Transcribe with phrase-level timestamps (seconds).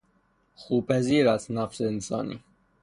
[0.55, 2.41] خوپذیر است نفس انسانی